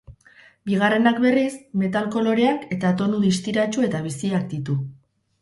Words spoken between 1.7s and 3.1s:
metal koloreak eta